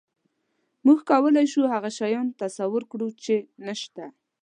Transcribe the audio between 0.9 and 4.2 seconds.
کولی شو هغه شیان تصور کړو، چې نهشته.